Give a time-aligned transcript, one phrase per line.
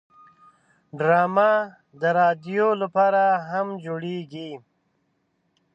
[0.99, 1.51] ډرامه
[2.01, 4.51] د رادیو لپاره هم جوړیږي